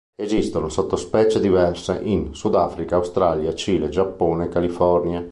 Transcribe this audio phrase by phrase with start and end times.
[0.19, 5.29] Esistono sottospecie diverse in Sudafrica, Australia, Cile, Giappone e California.